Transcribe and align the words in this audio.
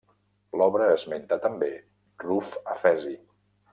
L'obra 0.61 0.87
l'esmenta 0.91 1.39
també 1.43 1.69
Ruf 2.25 2.57
Efesi. 2.77 3.15